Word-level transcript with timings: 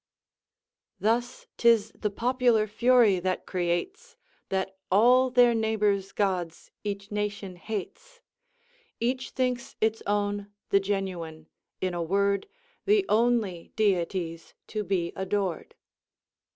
"Thus 0.99 1.45
'tis 1.57 1.91
the 1.91 2.09
popular 2.09 2.65
fury 2.65 3.19
that 3.19 3.45
creates 3.45 4.15
That 4.49 4.75
all 4.91 5.29
their 5.29 5.53
neighbours' 5.53 6.11
gods 6.11 6.71
each 6.83 7.11
nation 7.11 7.55
hates; 7.55 8.19
Each 8.99 9.29
thinks 9.29 9.75
its 9.79 10.01
own 10.07 10.47
the 10.71 10.79
genuine; 10.79 11.45
in 11.81 11.93
a 11.93 12.01
word, 12.01 12.47
The 12.85 13.05
only 13.09 13.73
deities 13.75 14.55
to 14.69 14.83
be 14.83 15.13
adored." 15.15 15.75